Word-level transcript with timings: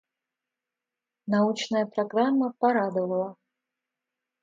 Научная 1.33 1.85
программа 1.85 2.51
порадовала. 2.59 3.29